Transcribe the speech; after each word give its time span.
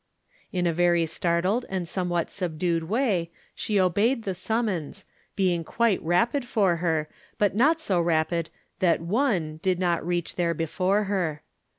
283 0.51 0.59
In 0.59 0.65
a 0.65 0.73
very 0.73 1.05
startled 1.05 1.65
and 1.69 1.87
somewhat 1.87 2.31
subdued 2.31 2.85
way 2.85 3.29
she 3.53 3.79
obeyed 3.79 4.23
the 4.23 4.33
summons, 4.33 5.05
being 5.35 5.63
quite 5.63 6.01
rapid 6.01 6.43
for 6.43 6.77
her, 6.77 7.07
but 7.37 7.55
not 7.55 7.79
so 7.79 8.01
rapid 8.01 8.49
that 8.79 8.99
one 8.99 9.57
did 9.57 9.77
not 9.77 10.03
reach 10.03 10.37
there 10.37 10.55
before 10.55 11.03
her. 11.03 11.43